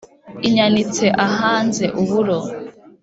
inyanitse 0.47 1.05
ahanze 1.27 1.85
uburo 2.01 2.37